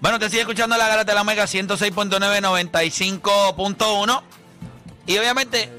[0.00, 4.22] Bueno, te sigue escuchando la Garata de la Mega 106.9, 95.1.
[5.06, 5.70] Y obviamente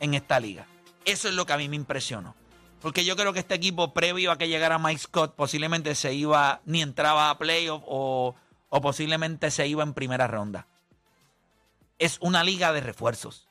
[0.00, 0.66] en esta liga.
[1.04, 2.34] Eso es lo que a mí me impresionó.
[2.82, 6.62] Porque yo creo que este equipo, previo a que llegara Mike Scott, posiblemente se iba,
[6.64, 8.34] ni entraba a playoff o,
[8.68, 10.66] o posiblemente se iba en primera ronda.
[11.98, 13.46] Es una liga de refuerzos.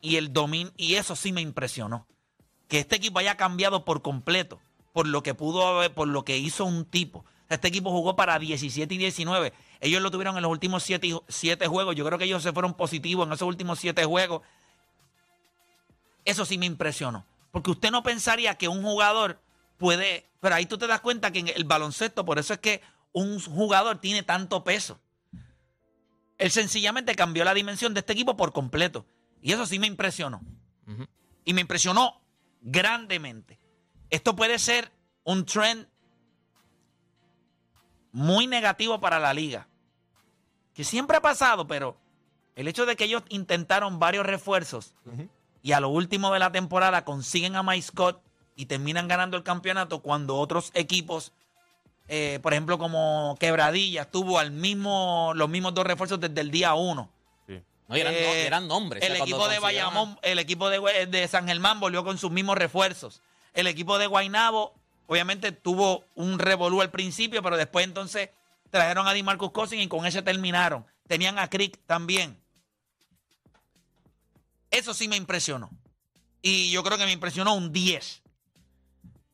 [0.00, 2.06] Y, el domin y eso sí me impresionó
[2.74, 4.60] que este equipo haya cambiado por completo
[4.92, 7.24] por lo que pudo haber, por lo que hizo un tipo.
[7.48, 9.52] Este equipo jugó para 17 y 19.
[9.80, 11.94] Ellos lo tuvieron en los últimos 7 siete juegos.
[11.94, 14.42] Yo creo que ellos se fueron positivos en esos últimos 7 juegos.
[16.24, 17.24] Eso sí me impresionó.
[17.52, 19.40] Porque usted no pensaría que un jugador
[19.76, 20.28] puede.
[20.40, 22.82] Pero ahí tú te das cuenta que en el baloncesto, por eso es que
[23.12, 24.98] un jugador tiene tanto peso.
[26.38, 29.06] Él sencillamente cambió la dimensión de este equipo por completo.
[29.40, 30.40] Y eso sí me impresionó.
[31.44, 32.23] Y me impresionó
[32.64, 33.60] grandemente.
[34.10, 34.90] Esto puede ser
[35.22, 35.86] un trend
[38.10, 39.68] muy negativo para la liga.
[40.72, 41.96] Que siempre ha pasado, pero
[42.56, 44.94] el hecho de que ellos intentaron varios refuerzos
[45.62, 48.22] y a lo último de la temporada consiguen a Mike Scott
[48.56, 51.32] y terminan ganando el campeonato cuando otros equipos,
[52.08, 56.74] eh, por ejemplo como Quebradilla, tuvo al mismo, los mismos dos refuerzos desde el día
[56.74, 57.10] uno.
[57.86, 59.02] No, Eh, eran nombres.
[59.02, 62.30] o El sea, cuando equipo de Bayamón, el equipo de, San Germán volvió con sus
[62.30, 63.20] mismos refuerzos.
[63.52, 64.74] El equipo de Guaynabo,
[65.06, 68.30] obviamente, tuvo un revolú al principio, pero después entonces
[68.70, 70.86] trajeron a DiMarcus Cousins y con ese terminaron.
[71.06, 72.38] Tenían a Crick también.
[74.70, 75.70] Eso sí me impresionó.
[76.42, 78.22] Y yo creo que me impresionó un 10.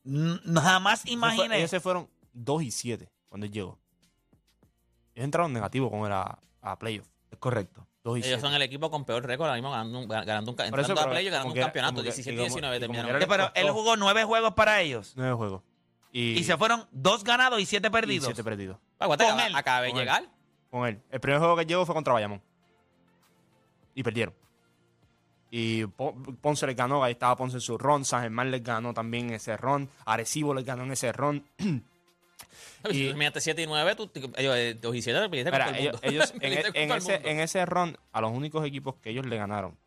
[0.05, 1.57] N- Jamás fue- imaginé.
[1.57, 3.79] Ellos se fueron 2 y 7 cuando él llegó.
[5.15, 6.39] Ellos entraron negativos con él a,
[6.79, 7.07] playoff.
[7.39, 7.87] Correcto.
[8.03, 8.41] 2 y Ellos 7.
[8.41, 11.01] son el equipo con peor récord ahora mismo ganando un, ganando un, Por eso, entrando
[11.01, 11.91] a pero ganando como un quiera- campeonato.
[11.93, 13.29] como que- 17 y como- 19 y como terminaron.
[13.29, 15.13] Pero él jugó nueve juegos para ellos.
[15.15, 15.61] 9 juegos.
[16.11, 18.25] Y, Y se fueron dos ganados y siete y perdidos.
[18.25, 18.77] 7 perdidos.
[18.99, 19.55] Aguanta, Con acaba- él.
[19.55, 20.05] acaba de Con él.
[20.05, 20.23] llegar.
[20.69, 21.01] Con él.
[21.11, 22.41] El primer juego que llegó fue contra Bayamón.
[23.95, 24.33] Y perdieron.
[25.51, 28.05] Y Po- Ponce les ganó, ahí estaba Ponce en su ron.
[28.05, 29.89] San Germán les ganó también ese ron.
[30.05, 31.45] Arecibo les ganó en ese ron.
[32.89, 35.51] Si Y- tú terminaste 7 y 9, tú, ellos, eh, 2 y 7 te perdiste
[35.51, 36.07] Mira, con todo el ellos, mundo.
[36.07, 37.29] ellos en, e- en el ese, mundo.
[37.29, 39.77] en ese ron, a los únicos equipos que ellos le ganaron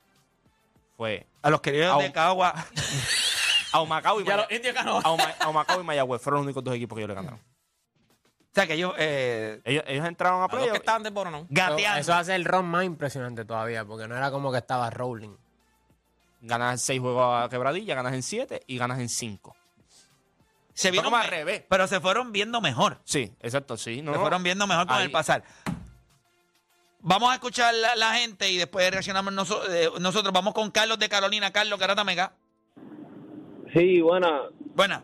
[0.97, 2.13] fue A los queridos de.
[2.13, 2.55] Cagua.
[3.73, 4.99] a Humacao y, Ya Maya- los indios ganó.
[4.99, 6.23] a Huma- a Humacao y Mayagüez.
[6.23, 7.39] Fueron los únicos dos equipos que ellos le ganaron.
[7.41, 10.77] O sea, que ellos eh, Ellos, ellos entraron a los que playoff.
[10.77, 11.45] estaban de Boro, ¿no?
[11.51, 11.99] gateando.
[12.01, 15.35] Eso hace el ron más impresionante todavía, porque no era como que estaba rolling.
[16.41, 19.57] Ganas en 6 juegos a quebradilla, ganas en 7 y ganas en 5.
[20.75, 21.65] Se vieron como al revés.
[21.69, 22.99] Pero se fueron viendo mejor.
[23.05, 24.03] Sí, exacto, sí.
[24.03, 24.23] No, se no.
[24.23, 25.43] fueron viendo mejor con Ahí- el pasar.
[27.07, 30.33] Vamos a escuchar la, la gente y después reaccionamos noso- eh, nosotros.
[30.33, 31.53] Vamos con Carlos de Carolina.
[31.53, 32.33] Carlos Carata Mega.
[33.75, 34.43] Sí, buena.
[34.75, 35.03] Buena.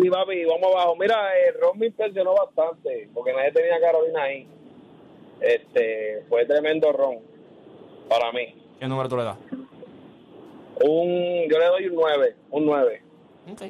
[0.00, 0.96] Sí, papi, vamos abajo.
[0.96, 1.16] Mira,
[1.48, 4.48] el Ron me impresionó bastante, porque nadie tenía a Carolina ahí.
[5.40, 7.18] Este, fue tremendo Ron
[8.08, 8.54] para mí.
[8.78, 9.36] ¿Qué número tú le das?
[10.82, 13.02] Un, yo le doy un 9, un 9.
[13.52, 13.62] Ok.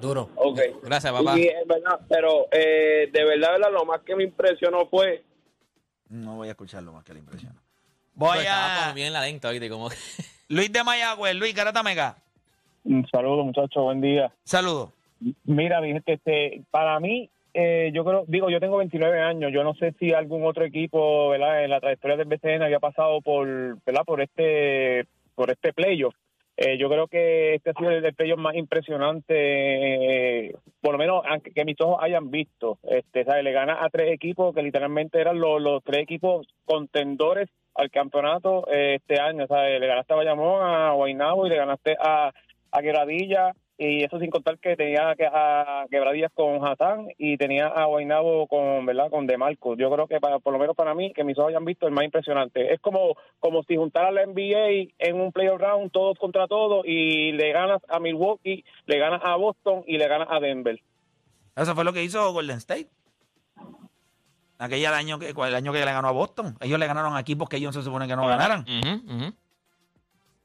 [0.00, 0.30] Duro.
[0.36, 0.60] Ok.
[0.82, 1.38] Gracias, papá.
[1.38, 5.22] Y es verdad, pero eh, de verdad, verdad, lo más que me impresionó fue
[6.08, 7.52] No voy a escucharlo más que la impresión.
[8.14, 8.94] Voy Pero estaba como a.
[8.94, 9.68] bien la lenta, ¿viste?
[9.70, 9.88] Como...
[10.48, 11.34] Luis de Mayagüez.
[11.34, 12.16] Luis Carata Mega.
[12.84, 14.32] Un saludo, muchachos, buen día.
[14.44, 14.90] Saludos.
[15.44, 19.62] Mira, mi gente, este, para mí, eh, yo creo, digo, yo tengo 29 años, yo
[19.64, 21.64] no sé si algún otro equipo, ¿verdad?
[21.64, 23.46] En la trayectoria del BCN había pasado por,
[23.84, 24.04] ¿verdad?
[24.04, 26.14] Por este, por este playoff.
[26.62, 31.22] Eh, yo creo que este ha sido el playoff más impresionante, eh, por lo menos
[31.26, 32.78] aunque- que mis ojos hayan visto.
[32.82, 33.44] Este, ¿sabes?
[33.44, 38.66] Le gana a tres equipos que literalmente eran los, los tres equipos contendores al campeonato
[38.70, 39.46] eh, este año.
[39.46, 39.80] ¿sabes?
[39.80, 42.30] Le ganaste a Bayamón, a Guaynabo y le ganaste a,
[42.72, 43.52] a Quebradilla.
[43.82, 48.46] Y eso sin contar que tenía que- a Quebradillas con Hassan y tenía a Guaynabo
[48.46, 49.08] con, ¿verdad?
[49.08, 49.78] Con De Marcos.
[49.78, 51.94] Yo creo que para, por lo menos para mí, que mis ojos hayan visto el
[51.94, 52.74] más impresionante.
[52.74, 57.32] Es como, como si juntara la NBA en un playoff round, todos contra todos, y
[57.32, 60.78] le ganas a Milwaukee, le ganas a Boston y le ganas a Denver.
[61.56, 62.90] Eso fue lo que hizo Golden State.
[64.58, 66.54] Aquella año que, el año que le ganó a Boston.
[66.60, 68.62] Ellos le ganaron a equipos que ellos se supone que no ganaran.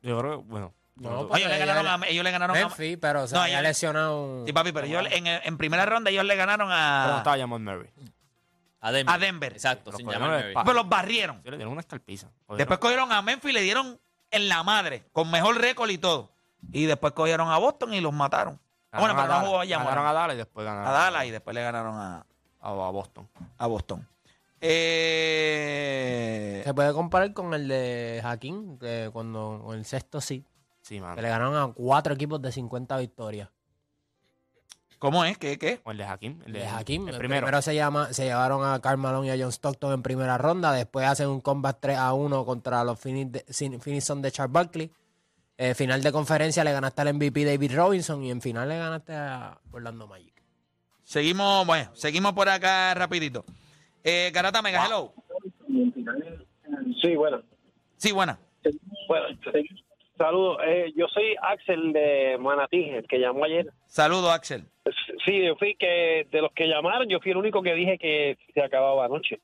[0.02, 0.74] Yo creo que, bueno.
[0.98, 3.56] No, pues- Ellos le ganaron a, ellos le ganaron a, Memphis, pero se No, había
[3.56, 4.46] ya- lesionado.
[4.46, 7.60] Sí, papi, pero ellos en, en primera ronda ellos le ganaron no a, estaba Jamal
[7.60, 7.90] Murray.
[8.80, 9.16] A Denver.
[9.16, 9.52] a Denver.
[9.54, 10.54] Exacto, Pero sin menos Murray.
[10.54, 11.42] Pero los barrieron.
[11.44, 12.30] Sí, le dieron una escalpiza.
[12.56, 14.00] Después cogieron a Memphis y le dieron
[14.32, 16.32] en la madre, con mejor récord y todo.
[16.72, 18.60] Y después cogieron a Boston y los mataron.
[18.92, 19.66] Ah, bueno, pero no jugó a.
[19.66, 22.26] Ganaron a Dallas y después ganaron A Dallas y después le ganaron a,
[22.62, 23.28] a, a Boston.
[23.58, 24.08] a Boston.
[25.26, 30.44] Eh, Se puede comparar con el de Hakim, que cuando con el sexto sí,
[30.86, 31.16] Sí, mano.
[31.16, 33.50] que le ganaron a cuatro equipos de 50 victorias.
[35.00, 35.36] ¿Cómo es?
[35.40, 35.58] ¿Qué?
[35.58, 35.82] ¿Qué?
[35.84, 36.40] O el de Hakim.
[36.46, 37.46] El de de Hakim, El el primero.
[37.46, 40.72] primero, se, llama, se llevaron a Karl Malone y a John Stockton en primera ronda.
[40.74, 44.92] Después hacen un combat 3 a 1 contra los de, Suns de Charles Barkley.
[45.58, 49.16] Eh, final de conferencia le ganaste al MVP David Robinson y en final le ganaste
[49.16, 50.34] a Orlando Magic.
[51.04, 53.44] Seguimos, bueno, seguimos por acá rapidito.
[54.04, 55.14] Eh, Garata Mega, hello.
[57.02, 57.42] Sí, bueno.
[57.98, 58.38] Sí, buena.
[59.08, 59.28] Bueno,
[60.18, 60.58] saludos.
[60.66, 63.68] Eh, yo soy Axel de Manatí, el que llamó ayer.
[63.88, 64.64] Saludos, Axel.
[65.26, 68.38] Sí, yo fui que de los que llamaron, yo fui el único que dije que
[68.54, 69.40] se acababa anoche.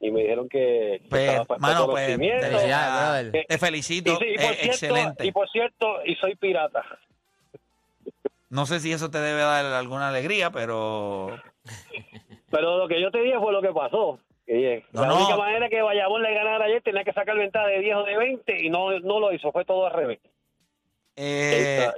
[0.00, 2.16] Y me dijeron que, Pues, estaba mano, pues.
[2.16, 3.46] Felicidades, brother.
[3.48, 4.12] Te felicito.
[4.12, 5.26] Y, sí, y por eh, cierto, excelente.
[5.26, 6.84] y por cierto, y soy pirata.
[8.50, 11.36] No sé si eso te debe dar alguna alegría, pero
[12.50, 14.18] Pero lo que yo te dije fue lo que pasó.
[14.92, 15.16] No, la no.
[15.16, 18.16] única manera que Bayamón le ganara ayer tenía que sacar ventaja de 10 o de
[18.16, 20.20] 20 y no, no lo hizo, fue todo al revés.
[21.16, 21.88] eh,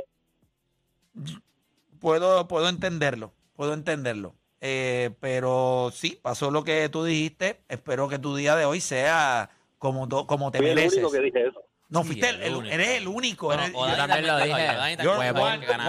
[2.01, 3.33] puedo, puedo entenderlo.
[3.55, 4.35] Puedo entenderlo.
[4.61, 7.61] Eh, pero sí, pasó lo que tú dijiste.
[7.69, 10.99] Espero que tu día de hoy sea como, como te Fui el mereces.
[10.99, 11.63] único que dije eso.
[11.89, 12.75] No, Sí, fuiste el el, el- único.
[12.75, 13.47] eres el único.
[13.47, 15.09] Bueno, eres- o Dani también lo dije.
[15.09, 15.31] One,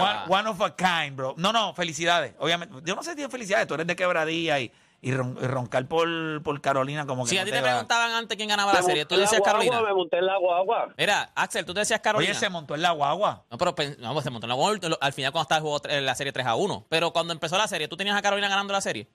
[0.00, 1.34] one- one of a kind, bro.
[1.36, 2.34] No, no, felicidades.
[2.38, 3.66] Obviamente, yo no sé si tienes felicidades.
[3.66, 6.08] Tú eres de quebradilla y, y ron- y roncar por,
[6.42, 9.04] por Carolina como que Si no a ti te preguntaban antes quién ganaba la serie,
[9.04, 9.80] tú decías guagua, Carolina.
[9.82, 10.92] Me monté en la guagua.
[10.98, 12.30] Mira, Axel, tú te decías Carolina.
[12.32, 13.44] Oye, se montó en la guagua.
[13.50, 15.62] No, pero pen- no, pues se montó en la guagua al final cuando estaba el
[15.62, 16.86] juego, eh, la serie 3 a 1.
[16.88, 19.06] Pero cuando empezó la serie, ¿tú tenías a Carolina ganando la serie?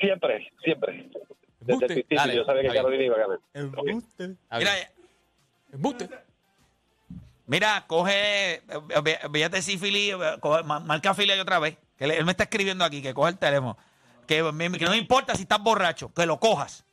[0.00, 1.08] Siempre, siempre.
[1.60, 2.76] Desde el principio Dale, yo sabía que.
[2.76, 3.38] Carolina iba a ganar.
[4.50, 4.72] Ah, Mira.
[5.72, 6.08] Embuste.
[7.46, 11.76] mira, coge, eh, Philly, eh, coge- ma- marca a Philly ahí otra vez.
[11.96, 13.76] Que él me está escribiendo aquí, que coge el teléfono.
[14.36, 16.84] Que, me- que no me importa si estás borracho, que lo cojas.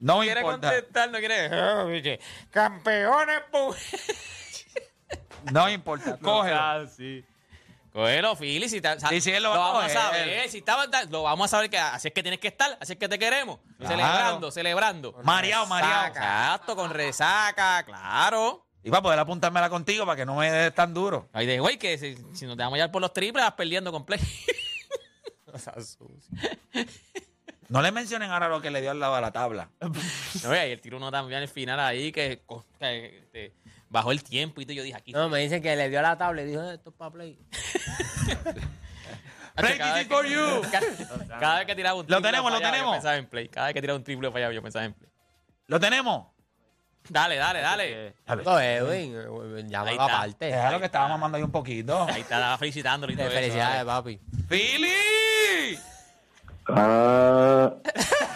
[0.00, 0.70] No me quiere importa.
[0.70, 1.46] contestar, no quiere.
[1.52, 1.86] Ah,
[2.50, 3.74] Campeones, pu-
[5.52, 6.18] No me importa.
[6.18, 6.56] Cógelo.
[6.60, 7.24] Ah, sí.
[7.92, 8.68] Cógelo, Philly.
[8.68, 9.96] Si te- Sí, sí, él lo va a vamos coger.
[9.96, 10.48] a saber.
[10.50, 12.98] Si estaba, lo vamos a saber que así es que tienes que estar, así es
[12.98, 13.58] que te queremos.
[13.78, 13.96] Claro.
[13.96, 15.12] Celebrando, celebrando.
[15.22, 16.08] Mareado, mareado.
[16.08, 18.66] Exacto, con resaca, claro.
[18.84, 21.28] Y para poder apuntármela contigo para que no me des tan duro.
[21.32, 24.04] Ay, de güey, que si, si nos dejamos llevar por los triples, vas perdiendo con
[24.04, 24.20] play.
[27.68, 29.68] No le mencionen ahora lo que le dio al lado de la tabla.
[30.44, 32.42] No, y el tiro uno también al final ahí que,
[32.78, 33.52] que, este,
[33.88, 35.12] bajó el tiempo y todo, yo dije aquí.
[35.12, 37.38] No, me dicen que le dio la tabla y dijo, "Eh, esto es para play.
[39.56, 40.62] Vez is for que- you.
[40.70, 42.86] Cada, cada vez que tiraba un Lo triple tenemos, lo tenemos.
[42.88, 43.48] Yo pensaba en play.
[43.48, 45.10] Cada vez que tiraba un triple fallaba, yo pensaba en play.
[45.66, 46.26] ¿Lo tenemos?
[47.08, 48.14] Dale, dale, dale.
[48.44, 50.04] No, Edwin, eh, llámalo está.
[50.04, 50.46] aparte.
[50.46, 52.02] Déjalo que estaba mamando ahí un poquito.
[52.04, 53.84] Ahí está, estaba felicitándolo y todo Eh, eso, Felicidades, dale.
[53.86, 54.20] papi.
[54.48, 55.78] ¡Philly!
[56.68, 57.70] Ah,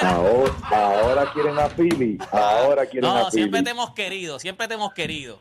[0.01, 2.19] ahora, ahora quieren a Philly.
[2.31, 3.65] Ahora quieren No, a siempre Philly.
[3.65, 5.41] te hemos querido, siempre te hemos querido.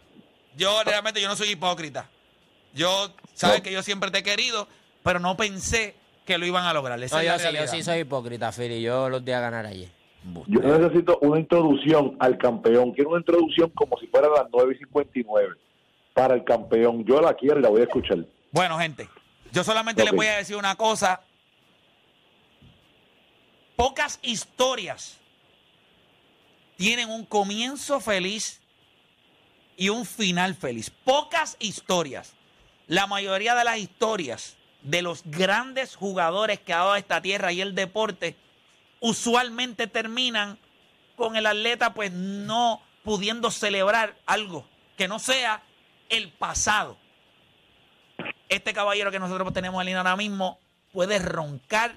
[0.57, 2.09] Yo realmente yo no soy hipócrita.
[2.73, 3.63] Yo, sabes No.
[3.63, 4.67] que yo siempre te he querido,
[5.03, 5.95] pero no pensé
[6.25, 7.01] que lo iban a lograr.
[7.01, 7.71] Esa No, es la yo sí, yo realidad.
[7.73, 8.81] sí soy hipócrita, Philly.
[8.81, 9.89] Yo los di a ganar ayer.
[10.47, 12.91] Yo necesito una introducción al campeón.
[12.91, 15.55] Quiero una introducción como si fuera las 9 y 59
[16.13, 17.05] para el campeón.
[17.05, 18.25] Yo la quiero y la voy a escuchar.
[18.51, 19.09] Bueno, gente,
[19.51, 20.17] yo solamente les Ok.
[20.17, 21.21] voy a decir una cosa.
[23.75, 25.17] Pocas historias
[26.75, 28.61] tienen un comienzo feliz
[29.77, 30.89] y un final feliz.
[30.89, 32.33] Pocas historias.
[32.87, 37.61] La mayoría de las historias de los grandes jugadores que ha dado esta tierra y
[37.61, 38.35] el deporte
[38.99, 40.59] usualmente terminan
[41.15, 45.63] con el atleta pues no pudiendo celebrar algo que no sea
[46.09, 46.97] el pasado.
[48.49, 50.59] Este caballero que nosotros tenemos en ahora mismo
[50.91, 51.95] puede roncar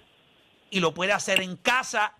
[0.70, 2.14] y lo puede hacer en casa.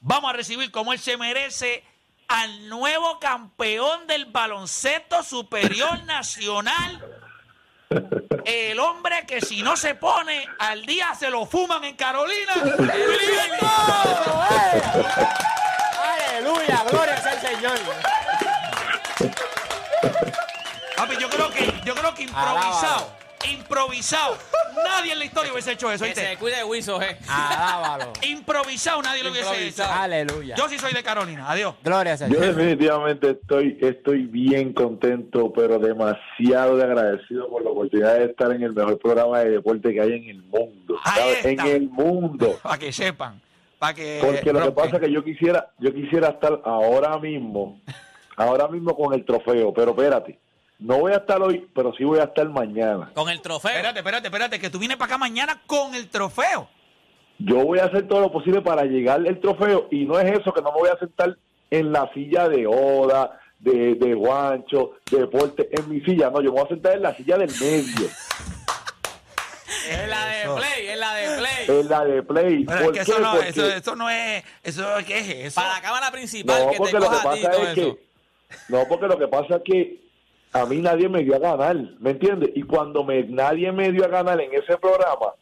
[0.00, 1.84] Vamos a recibir como él se merece
[2.28, 7.21] al nuevo campeón del baloncesto superior nacional.
[8.44, 12.54] El hombre que si no se pone al día se lo fuman en Carolina.
[16.02, 17.78] Aleluya, gloria el Señor.
[20.96, 23.12] Papi, yo creo que, yo creo que improvisado,
[23.48, 24.38] improvisado.
[24.76, 27.16] Nadie en la historia hubiese hecho eso, Que cuide Wiso, eh.
[27.28, 28.12] Alábalo.
[28.22, 29.54] Improvisado nadie lo hubiese hecho.
[29.54, 29.92] Improvisado.
[29.92, 30.54] Aleluya.
[30.56, 31.50] Yo sí soy de Carolina.
[31.50, 31.74] Adiós.
[31.82, 38.14] Gloria sea Yo definitivamente estoy, estoy bien contento, pero demasiado de agradecido por la oportunidad
[38.16, 40.98] de estar en el mejor programa de deporte que hay en el mundo.
[41.04, 41.44] Ahí ¿sabes?
[41.44, 41.68] En está.
[41.68, 42.58] el mundo.
[42.62, 43.40] Para que sepan.
[43.78, 44.20] Para que.
[44.22, 47.80] Porque lo que pasa es que yo quisiera, yo quisiera estar ahora mismo,
[48.36, 50.38] ahora mismo con el trofeo, pero espérate,
[50.82, 53.10] no voy a estar hoy, pero sí voy a estar mañana.
[53.14, 53.70] Con el trofeo.
[53.70, 56.68] Espérate, espérate, espérate, que tú vienes para acá mañana con el trofeo.
[57.38, 60.52] Yo voy a hacer todo lo posible para llegar el trofeo y no es eso
[60.52, 61.36] que no me voy a sentar
[61.70, 66.52] en la silla de Oda, de, de Guancho, de deporte, en mi silla, no, yo
[66.52, 68.08] me voy a sentar en la silla del medio,
[69.88, 71.80] Es la de Play, es la de Play.
[71.80, 72.64] en la de Play.
[72.64, 73.10] Pero es ¿Por que qué?
[73.10, 74.44] eso no, eso, eso no es.
[74.62, 75.54] Eso, ¿Qué es eso?
[75.60, 77.74] Para la cámara principal, No, que te porque lo que pasa es eso.
[77.74, 77.98] que
[78.68, 80.01] no, porque lo que pasa es que
[80.52, 82.50] a mí nadie me dio a ganar, ¿me entiendes?
[82.54, 85.32] Y cuando me, nadie me dio a ganar en ese programa,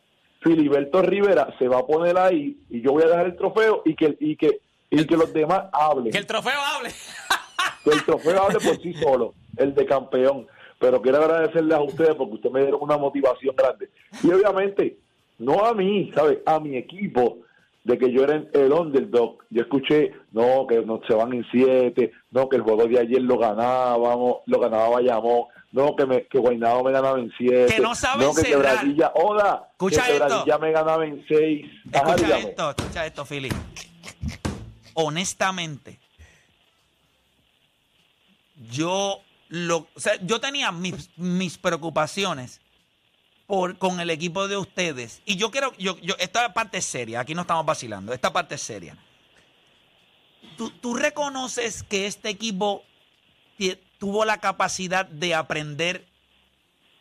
[0.40, 3.94] Filiberto Rivera se va a poner ahí y yo voy a dejar el trofeo y
[3.94, 6.12] que y que y que los demás hablen.
[6.12, 6.90] Que el trofeo hable.
[7.84, 10.46] Que el trofeo hable por sí solo, el de campeón.
[10.78, 13.88] Pero quiero agradecerles a ustedes porque ustedes me dieron una motivación grande.
[14.22, 14.98] Y obviamente,
[15.38, 16.38] no a mí, ¿sabes?
[16.44, 17.38] A mi equipo,
[17.84, 19.38] de que yo era el underdog.
[19.50, 23.22] Yo escuché, no, que no se van en siete, no, que el juego de ayer
[23.22, 27.74] lo ganábamos, lo ganaba Bayamón, no, que, me, que Guaynabo me ganaba en siete.
[27.74, 28.42] Que no saben no, que.
[28.42, 30.12] Quebradilla, Oda, Escucha que.
[30.12, 31.66] Quebradilla me ganaba en seis.
[31.92, 33.48] Ajá, Escucha esto, escucha esto, Philly.
[34.94, 35.98] Honestamente,
[38.70, 42.60] yo lo, o sea, yo tenía mis, mis preocupaciones
[43.78, 45.22] con el equipo de ustedes.
[45.24, 48.54] Y yo quiero, yo, yo, esta parte es seria, aquí no estamos vacilando, esta parte
[48.54, 48.96] es seria.
[50.56, 52.84] ¿Tú, tú reconoces que este equipo
[53.98, 56.06] tuvo la capacidad de aprender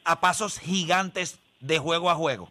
[0.03, 2.49] a pasos gigantes de juego a juego?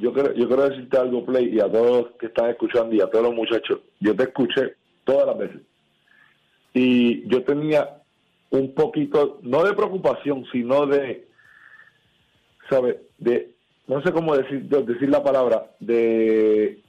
[0.00, 3.00] yo quiero, yo quiero decirte algo, Play, y a todos los que están escuchando y
[3.00, 3.80] a todos los muchachos.
[4.00, 5.62] Yo te escuché todas las veces.
[6.74, 8.02] Y yo tenía
[8.50, 11.26] un poquito, no de preocupación, sino de,
[12.68, 12.96] ¿sabes?
[13.18, 13.50] De,
[13.86, 16.80] no sé cómo decir, de- decir la palabra, de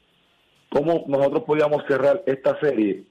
[0.70, 3.04] cómo nosotros podíamos cerrar esta serie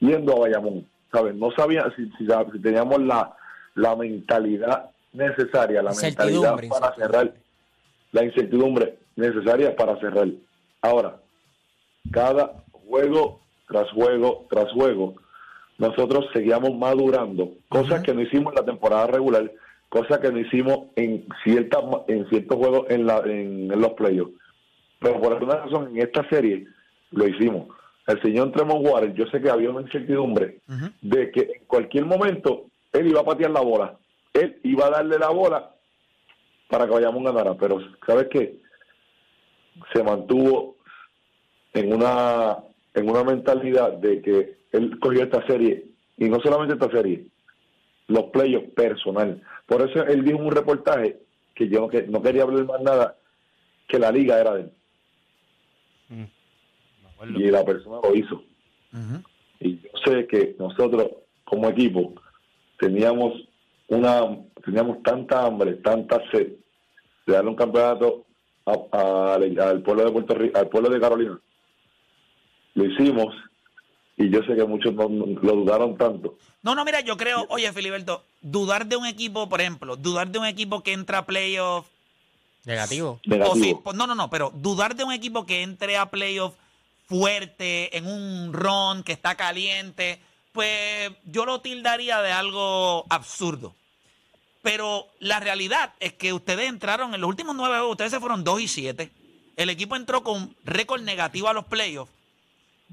[0.00, 1.34] yendo a Bayamón, ¿sabes?
[1.34, 3.34] No sabía si, si, si teníamos la,
[3.74, 7.34] la mentalidad necesaria, la mentalidad para cerrar
[8.12, 10.28] la incertidumbre necesaria para cerrar.
[10.82, 11.16] Ahora,
[12.10, 15.14] cada juego tras juego tras juego,
[15.78, 19.50] nosotros seguíamos madurando, cosas que no hicimos en la temporada regular,
[19.88, 24.32] cosas que no hicimos en ciertas en ciertos juegos en, la, en, en los playoffs.
[24.98, 26.66] Pero por alguna razón en esta serie
[27.10, 27.68] lo hicimos.
[28.06, 30.60] El señor Tremont Waters, yo sé que había una incertidumbre
[31.02, 33.98] de que en cualquier momento él iba a patear la bola.
[34.32, 35.74] Él iba a darle la bola
[36.68, 38.60] para que Bayamón ganara, pero ¿sabes qué?
[39.92, 40.76] Se mantuvo
[41.74, 42.58] en una
[42.94, 45.84] en una mentalidad de que él cogió esta serie
[46.16, 47.26] y no solamente esta serie,
[48.08, 49.42] los playoffs personal.
[49.66, 51.18] Por eso él dijo en un reportaje
[51.54, 53.16] que yo no, que, no quería hablar más nada,
[53.88, 54.72] que la liga era de él.
[57.40, 58.42] Y la persona lo hizo.
[59.60, 61.08] Y yo sé que nosotros
[61.44, 62.14] como equipo
[62.78, 63.32] teníamos
[63.88, 64.20] una
[64.64, 66.52] teníamos tanta hambre, tanta sed
[67.26, 68.24] de darle un campeonato
[68.66, 71.40] a- a- al, al pueblo de Puerto Rico, al pueblo de Carolina.
[72.74, 73.34] Lo hicimos
[74.16, 76.38] y yo sé que muchos no- no- lo dudaron tanto.
[76.62, 80.38] No, no, mira, yo creo, oye, Filiberto, dudar de un equipo, por ejemplo, dudar de
[80.38, 81.86] un equipo que entra a playoff.
[82.64, 83.20] Negativo.
[83.24, 83.82] Negativo.
[83.84, 86.54] o no, no, no, pero dudar de un equipo que entre a playoff
[87.06, 90.18] fuerte, en un ron que está caliente,
[90.52, 93.74] pues yo lo tildaría de algo absurdo.
[94.62, 98.42] Pero la realidad es que ustedes entraron en los últimos nueve juegos, ustedes se fueron
[98.42, 99.10] 2 y 7.
[99.54, 102.10] El equipo entró con récord negativo a los playoffs.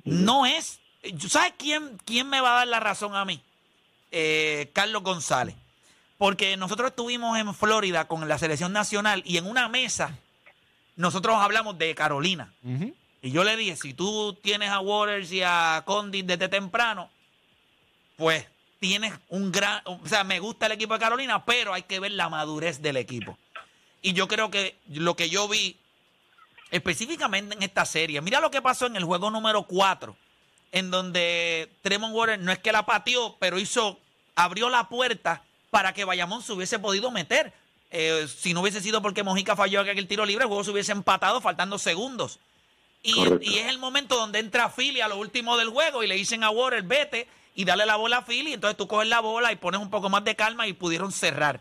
[0.04, 0.80] No es.
[1.28, 3.42] ¿Sabes quién, quién me va a dar la razón a mí?
[4.14, 5.56] eh, Carlos González.
[6.18, 10.16] Porque nosotros estuvimos en Florida con la selección nacional y en una mesa
[10.96, 12.54] nosotros hablamos de Carolina.
[13.22, 17.10] Y yo le dije, si tú tienes a Waters y a Condit desde temprano,
[18.16, 18.46] pues
[18.80, 22.12] tienes un gran, o sea, me gusta el equipo de Carolina, pero hay que ver
[22.12, 23.38] la madurez del equipo.
[24.04, 25.76] Y yo creo que lo que yo vi
[26.70, 30.16] específicamente en esta serie, mira lo que pasó en el juego número 4,
[30.74, 34.00] en donde Tremont Waters no es que la pateó, pero hizo,
[34.36, 37.54] abrió la puerta para que Bayamón se hubiese podido meter.
[37.92, 40.92] Eh, si no hubiese sido porque Mojica falló aquel tiro libre, el juego se hubiese
[40.92, 42.40] empatado faltando segundos.
[43.04, 46.44] Y, es el momento donde entra Philly a lo último del juego y le dicen
[46.44, 48.54] a Waters, vete y dale la bola a Philly.
[48.54, 51.60] Entonces tú coges la bola y pones un poco más de calma y pudieron cerrar.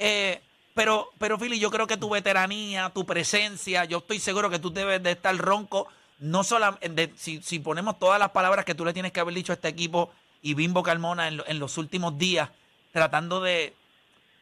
[0.00, 0.40] Eh,
[0.74, 4.72] pero, pero Philly, yo creo que tu veteranía, tu presencia, yo estoy seguro que tú
[4.72, 5.86] debes de estar ronco.
[6.18, 9.52] No solamente, si, si ponemos todas las palabras que tú le tienes que haber dicho
[9.52, 12.50] a este equipo y Bimbo Carmona en, en los últimos días,
[12.92, 13.74] tratando de,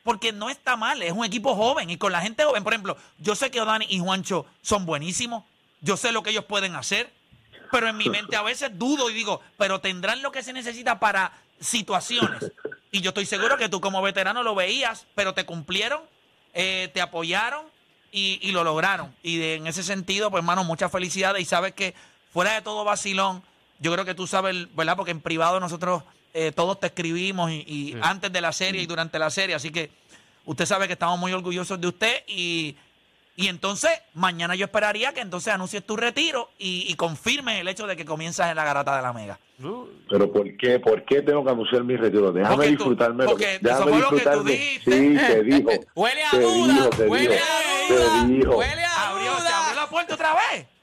[0.02, 2.96] porque no está mal, es un equipo joven y con la gente joven, por ejemplo,
[3.18, 5.44] yo sé que Odani y Juancho son buenísimos,
[5.80, 7.10] yo sé lo que ellos pueden hacer,
[7.70, 11.00] pero en mi mente a veces dudo y digo, pero tendrán lo que se necesita
[11.00, 12.52] para situaciones.
[12.90, 16.02] Y yo estoy seguro que tú como veterano lo veías, pero te cumplieron,
[16.52, 17.64] eh, te apoyaron
[18.12, 19.12] y, y lo lograron.
[19.24, 21.94] Y de- en ese sentido, pues hermano, muchas felicidades y sabes que
[22.32, 23.42] fuera de todo vacilón,
[23.80, 24.96] yo creo que tú sabes, ¿verdad?
[24.96, 26.04] Porque en privado nosotros
[26.34, 29.70] eh, todos te escribimos y, y antes de la serie y durante la serie, así
[29.70, 29.90] que
[30.44, 32.76] usted sabe que estamos muy orgullosos de usted y,
[33.36, 37.86] y entonces mañana yo esperaría que entonces anuncies tu retiro y, y confirmes el hecho
[37.86, 39.38] de que comienzas en la garata de la Mega.
[40.08, 40.80] Pero ¿por qué?
[40.80, 42.32] ¿Por qué tengo que anunciar mi retiro?
[42.32, 43.24] Déjame Porque tú- disfrutarme.
[43.26, 44.50] porque déjame fue lo que tú disfrutarme.
[44.52, 44.90] dijiste.
[44.90, 45.70] Sí, te dijo.
[45.94, 48.56] Huele a te duda, dijo, te huele dijo, a te duda, dijo.
[48.56, 50.66] huele a Abrió, se abrió la puerta otra vez.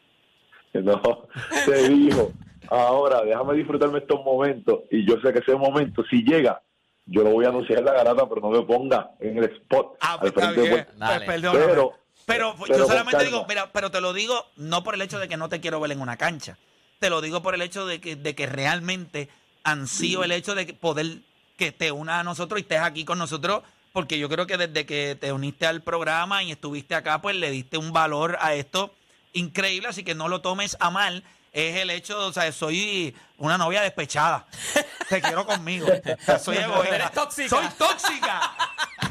[0.74, 1.28] No,
[1.66, 2.32] te dijo.
[2.70, 4.82] Ahora, déjame disfrutarme estos momentos.
[4.92, 6.62] Y yo sé que ese momento, si llega,
[7.08, 9.98] yo lo voy a anunciar en la garata, pero no me ponga en el spot.
[10.02, 10.70] Ah, al pues está frente de.
[10.70, 11.42] Pues.
[11.42, 11.94] Pero-
[12.26, 15.28] Pero, pero yo solamente digo, mira, pero te lo digo no por el hecho de
[15.28, 16.60] que no te quiero ver en una cancha.
[17.00, 19.30] Te lo digo por el hecho de que, de que realmente
[19.64, 21.08] ansío el hecho de que poder
[21.58, 24.86] que te unas a nosotros y estés aquí con nosotros, porque yo creo que desde
[24.86, 28.94] que te uniste al programa y estuviste acá, pues le diste un valor a esto
[29.34, 31.24] increíble, así que no lo tomes a mal.
[31.52, 34.46] Es el hecho, o sea, soy una novia despechada.
[35.10, 35.88] Te quiero conmigo.
[36.44, 36.96] Soy egoísta.
[36.96, 37.50] Eres tóxica.
[37.50, 38.42] Soy tóxica.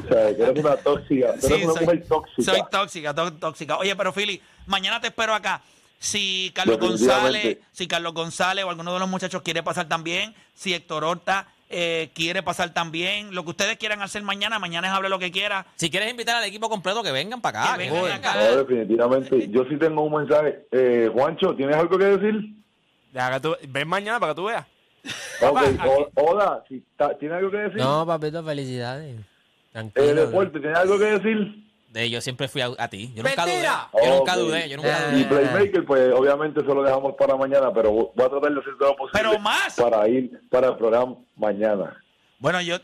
[0.05, 1.35] O sea, que eres una tóxica.
[1.41, 2.53] Tú eres Sí, una soy, mujer tóxica.
[2.53, 3.77] soy tóxica, tó- tóxica.
[3.79, 5.61] Oye, pero Philly, mañana te espero acá.
[5.99, 6.79] Si Carlos.
[6.79, 11.49] González, si Carlos González o alguno de los muchachos quiere pasar también, si Héctor Horta
[11.71, 15.31] eh, quiere pasar también, lo que ustedes quieran hacer mañana, mañana es hable lo que
[15.31, 15.67] quiera.
[15.77, 17.79] Si quieres invitar al equipo completo, que vengan para acá.
[17.79, 18.35] Que vengan acá.
[18.37, 19.49] No, definitivamente.
[19.51, 20.67] Yo sí tengo un mensaje.
[20.73, 22.55] Eh, Juancho, ¿tienes algo que decir?
[23.13, 24.67] Deja que tú, ven mañana para que tú veas.
[25.41, 26.83] Ok, o- hola, si
[27.21, 27.77] ¿tienes algo que decir?
[27.79, 29.17] No, papito, felicidades.
[29.19, 29.25] Eh,
[29.73, 30.27] Tranquilo.
[30.27, 31.68] deporte, ¿tienes algo que decir?
[31.91, 33.13] De yo siempre fui a, a ti.
[33.15, 33.63] Yo nunca dudé.
[34.05, 34.69] Yo nunca dudé.
[34.69, 35.25] Yo nunca Y.
[35.25, 38.91] Playmaker, pues obviamente se lo dejamos para mañana, pero voy a tratar de hacer todo
[38.91, 39.75] lo posible Pero más.
[39.77, 41.97] para ir para el programa mañana.
[42.41, 42.77] Bueno, yo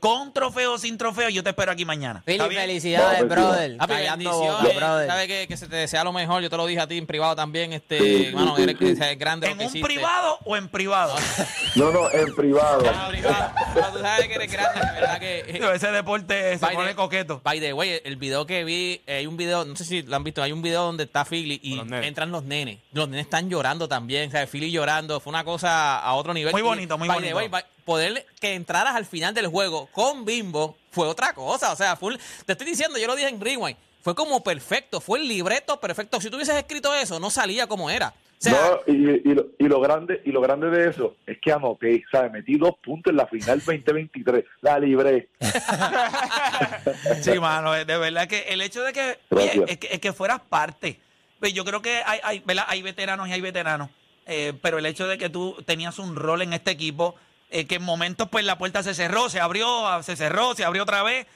[0.00, 2.22] con trofeo o sin trofeo, yo te espero aquí mañana.
[2.24, 3.76] Felicidades, No, brother.
[3.76, 4.76] Callando bendiciones.
[4.76, 5.08] brother.
[5.08, 6.42] Sabes que, que se te desea lo mejor.
[6.42, 7.74] Yo te lo dije a ti en privado también.
[7.74, 9.86] Este, Sí, sí, mano, sí, eres, grande lo ¿En que un hiciste.
[9.86, 11.14] privado o en privado?
[11.76, 12.84] No, no, en privado.
[12.94, 13.52] Ah, privado.
[13.74, 15.60] Pero tú sabes que eres grande, de verdad que.
[15.74, 17.40] Ese deporte se pone the- coqueto.
[17.44, 20.14] By the way, el video que vi, eh, hay un video, no sé si lo
[20.16, 22.78] han visto, hay un video donde está Philly y los entran los nenes.
[22.92, 26.52] Los nenes están llorando también, o sea, Philly llorando, fue una cosa a otro nivel.
[26.52, 27.36] Muy bonito, muy by the bonito.
[27.36, 31.76] way, by- poder que entraras al final del juego con Bimbo fue otra cosa, o
[31.76, 35.18] sea, fue un- te estoy diciendo, yo lo dije en Rewind, fue como perfecto, fue
[35.18, 36.20] el libreto perfecto.
[36.20, 38.12] Si tú hubieses escrito eso, no salía como era.
[38.38, 38.52] O sea,
[38.86, 42.04] No, y, y, lo, y lo grande y lo grande de eso es que anoté,
[42.12, 42.30] ¿sabes?
[42.32, 45.28] Metí dos puntos en la final 2023, la libré.
[47.22, 50.40] Sí, mano, de verdad que el hecho de que, oye, es que, es que fueras
[50.40, 50.98] parte.
[51.40, 52.64] Pues Yo creo que hay, hay, ¿verdad?
[52.68, 53.88] hay veteranos y hay veteranos,
[54.26, 57.14] eh, pero el hecho de que tú tenías un rol en este equipo,
[57.50, 60.82] eh, que en momentos pues la puerta se cerró, se abrió, se cerró, se abrió
[60.82, 61.26] otra vez,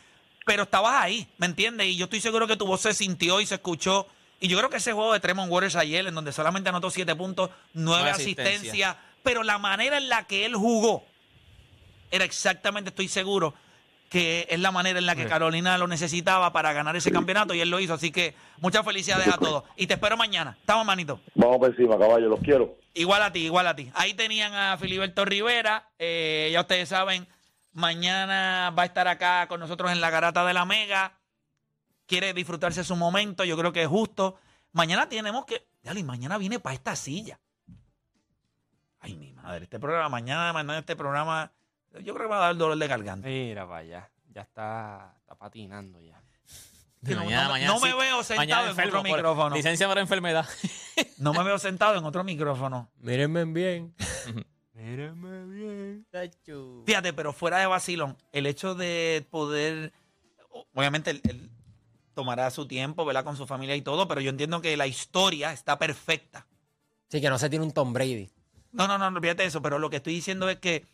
[0.44, 1.86] pero estabas ahí, ¿me entiendes?
[1.88, 4.06] Y yo estoy seguro que tu voz se sintió y se escuchó.
[4.40, 7.14] Y yo creo que ese juego de Tremont Waters ayer, en donde solamente anotó siete
[7.14, 8.96] puntos, nueve Nueve asistencias, asistencias.
[9.22, 11.04] pero la manera en la que él jugó,
[12.10, 13.54] era exactamente, estoy seguro,
[14.08, 17.60] que es la manera en la que Carolina lo necesitaba para ganar ese campeonato y
[17.60, 17.94] él lo hizo.
[17.94, 19.64] Así que muchas felicidades a todos.
[19.76, 20.56] Y te espero mañana.
[20.60, 21.20] Estamos, manito.
[21.34, 22.76] Vamos por encima, caballo, los quiero.
[22.94, 23.90] Igual a ti, igual a ti.
[23.94, 25.90] Ahí tenían a Filiberto Rivera.
[25.98, 27.28] eh, ya ustedes saben,
[27.72, 31.12] mañana va a estar acá con nosotros en la garata de la Mega.
[32.06, 33.44] Quiere disfrutarse su momento.
[33.44, 34.36] Yo creo que es justo.
[34.72, 35.66] Mañana tenemos que.
[35.82, 37.38] Dale, mañana viene para esta silla.
[39.00, 39.64] Ay, mi madre.
[39.64, 41.52] Este programa, mañana, mañana este programa
[41.94, 43.28] Yo creo que va a dar dolor de garganta.
[43.28, 44.10] Mira allá.
[44.32, 46.22] Ya está, está patinando ya.
[47.04, 49.56] Que no- Mañana- no, mañana no me veo sentado en enfermo otro por micrófono.
[49.56, 50.48] Licencia para enfermedad.
[51.18, 52.90] No me veo sentado en otro micrófono.
[52.98, 53.94] Mírenme bien.
[54.74, 56.06] Mírame bien.
[56.86, 59.92] Fíjate, pero fuera de vacilón, el hecho de poder,
[60.74, 61.50] obviamente él, él
[62.14, 63.24] tomará su tiempo, ¿verdad?
[63.24, 66.46] Con su familia y todo, pero yo entiendo que la historia está perfecta.
[67.08, 68.30] Sí, que no se tiene un Tom Brady.
[68.72, 70.84] No, no, no, no, fíjate eso, pero lo que estoy diciendo es que,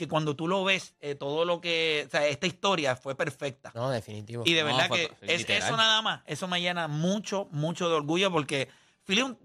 [0.00, 3.70] que cuando tú lo ves, eh, todo lo que, o sea, esta historia fue perfecta.
[3.74, 4.42] No, definitivo.
[4.46, 8.32] Y de verdad que es eso nada más, eso me llena mucho, mucho de orgullo
[8.32, 8.68] porque
[9.04, 9.36] Philly,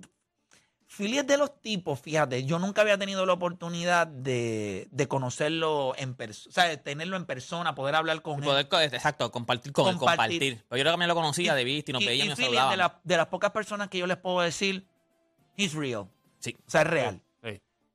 [0.88, 5.94] Philly es de los tipos, fíjate, yo nunca había tenido la oportunidad de, de conocerlo
[5.98, 8.66] en persona, o sea, de tenerlo en persona, poder hablar con él.
[8.68, 10.40] Poder, exacto, compartir con él, Compartir.
[10.40, 10.66] compartir.
[10.70, 12.78] Pero yo también lo conocía de vista y nos veíamos y y Philly es de,
[12.78, 14.88] la- de las pocas personas que yo les puedo decir,
[15.58, 16.08] he's real.
[16.40, 16.56] Sí.
[16.66, 17.16] O sea, es real.
[17.16, 17.22] Sí.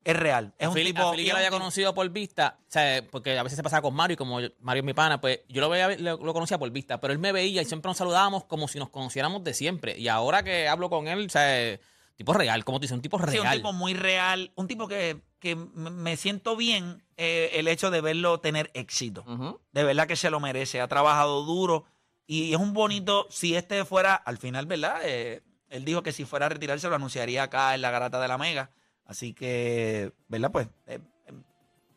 [0.03, 0.53] Es real.
[0.57, 0.99] Es a un tipo.
[0.99, 4.13] a lo había conocido por vista, o sea, porque a veces se pasaba con Mario
[4.15, 6.69] y como yo- Mario es mi pana, pues yo lo, veía, lo, lo conocía por
[6.71, 9.97] vista, pero él me veía y siempre nos saludábamos como si nos conociéramos de siempre.
[9.99, 11.79] Y ahora que hablo con él, o sea,
[12.15, 13.45] tipo real, como tú dices, un tipo Sí, real.
[13.47, 14.51] un tipo muy real.
[14.55, 19.23] Un tipo que, que me siento bien eh, el hecho de verlo tener éxito.
[19.71, 20.81] De verdad que se lo merece.
[20.81, 21.85] Ha trabajado duro.
[22.25, 23.27] Y es un bonito.
[23.29, 25.01] Si este fuera, al final, ¿verdad?
[25.03, 28.27] Eh, él dijo que si fuera a retirarse lo anunciaría acá en la garata de
[28.27, 28.71] la Mega.
[29.05, 30.51] Así que, ¿verdad?
[30.51, 30.67] Pues.
[30.87, 31.33] eh, eh,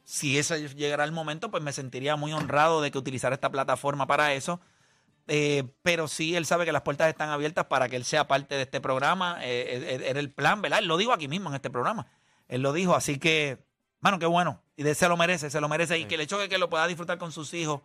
[0.04, 4.06] si ese llegara el momento, pues me sentiría muy honrado de que utilizara esta plataforma
[4.06, 4.60] para eso.
[5.26, 8.54] Eh, pero sí, él sabe que las puertas están abiertas para que él sea parte
[8.56, 9.38] de este programa.
[9.40, 10.80] Eh, era el plan, ¿verdad?
[10.80, 12.06] Él lo dijo aquí mismo en este programa.
[12.48, 13.58] Él lo dijo, así que,
[14.00, 14.62] mano, qué bueno.
[14.76, 15.98] Y de, se lo merece, se lo merece.
[15.98, 17.80] Y que el hecho de que lo pueda disfrutar con sus hijos,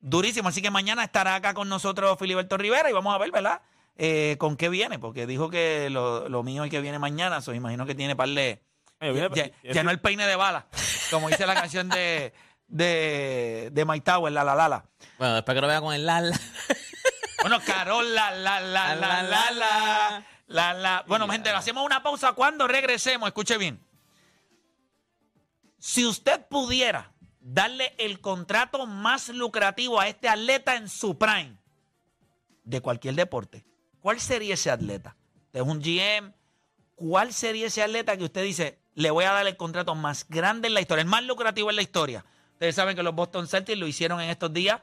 [0.00, 0.48] durísimo.
[0.48, 3.62] Así que mañana estará acá con nosotros Filiberto Rivera y vamos a ver, ¿verdad?
[4.02, 7.52] Eh, con qué viene, porque dijo que lo, lo mío y que viene mañana, so,
[7.52, 8.62] imagino que tiene par de...
[8.98, 10.68] Oye, viene- Ya, ya no el peine de bala,
[11.10, 12.32] como dice la canción de,
[12.66, 14.84] de, de My Tower, la la la la.
[15.18, 16.38] Bueno, después que lo vea con el Lala.
[17.42, 21.04] Bueno, Carol, la, la, la, la, la, la, la, la.
[21.06, 23.26] Bueno, gente, hacemos una pausa cuando regresemos.
[23.26, 23.82] Escuche bien.
[25.78, 31.56] Si usted pudiera darle el contrato más lucrativo a este atleta en su prime
[32.64, 33.64] de cualquier deporte,
[34.00, 35.16] ¿cuál sería ese atleta?
[35.46, 36.32] Usted es un GM.
[36.94, 40.68] ¿Cuál sería ese atleta que usted dice, le voy a dar el contrato más grande
[40.68, 42.24] en la historia, el más lucrativo en la historia?
[42.52, 44.80] Ustedes saben que los Boston Celtics lo hicieron en estos días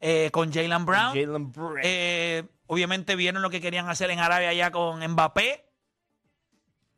[0.00, 1.14] eh, con Jalen Brown.
[1.14, 1.78] Jalen Brown.
[1.82, 5.64] Eh, obviamente vieron lo que querían hacer en Arabia ya con Mbappé.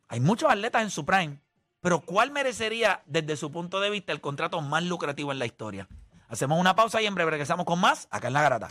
[0.07, 1.39] Hay muchos atletas en su prime,
[1.81, 5.87] pero ¿cuál merecería desde su punto de vista el contrato más lucrativo en la historia?
[6.29, 8.69] Hacemos una pausa y en breve regresamos con más acá en La Garata.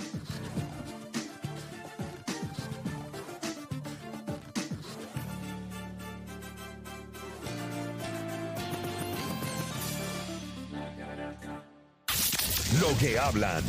[12.83, 13.62] Lo que hablan,